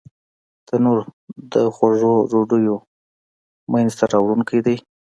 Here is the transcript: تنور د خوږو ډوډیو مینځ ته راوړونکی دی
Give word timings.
تنور 0.67 0.99
د 1.53 1.53
خوږو 1.75 2.13
ډوډیو 2.29 2.75
مینځ 3.71 3.91
ته 3.99 4.05
راوړونکی 4.13 4.59
دی 4.65 4.77